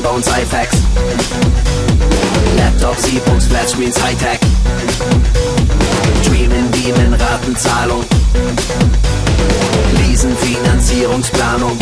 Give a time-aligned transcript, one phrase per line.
[0.00, 0.76] iPhones, iPads.
[2.56, 4.38] Laptops, E-Books, Flatscreens, Hightech.
[6.24, 8.04] Dreamen, Beamen, Ratenzahlung.
[9.98, 11.76] Leasen, Finanzierungsplanung.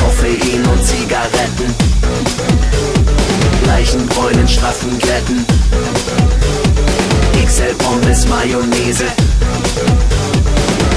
[0.00, 1.74] Koffein und Zigaretten.
[3.66, 5.44] Leichenbräunen, straffen Glätten.
[7.44, 9.06] XL Pommes, Mayonnaise.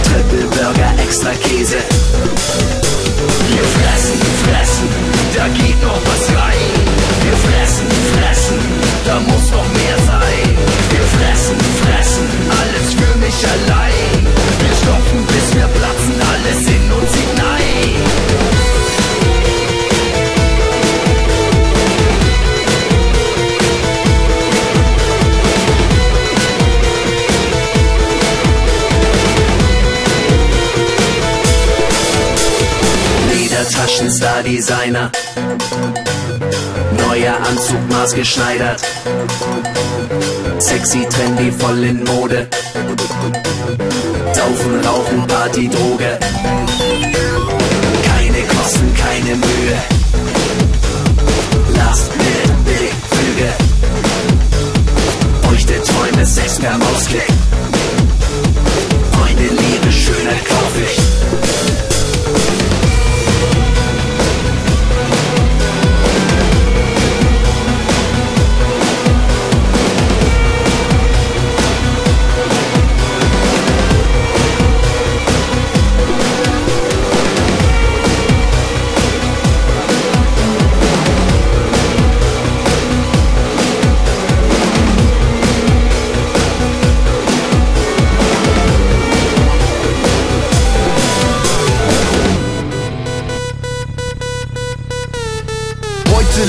[0.04, 1.93] Triple Burger, extra Käse.
[33.64, 35.10] Ledertaschen, Star Designer.
[36.98, 38.82] Neuer Anzug maßgeschneidert.
[40.60, 42.48] Sexy, trendy, voll in Mode.
[44.34, 46.20] Saufen, Rauchen, Party, Droge.
[48.06, 49.78] Keine Kosten, keine Mühe.
[51.78, 53.54] Last Minute, billig, Flüge.
[55.44, 57.43] Feuchte Träume, Sex per Mausklick.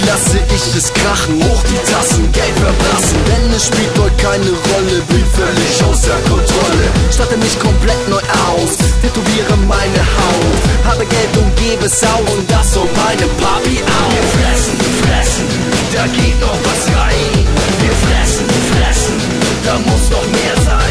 [0.06, 3.18] lasse ich es krachen Hoch die Tassen, Geld verbrassen.
[3.28, 6.86] Denn es spielt heute keine Rolle Bin völlig außer Kontrolle.
[7.10, 10.62] Statte mich komplett neu aus Tätowiere meine Haut.
[10.84, 15.46] Habe Geld und gebe Sau Und das um meine Papi auf Wir fressen, fressen
[15.94, 17.44] Da geht noch was rein.
[17.80, 19.18] Wir fressen, fressen
[19.64, 20.83] Da muss noch mehr sein.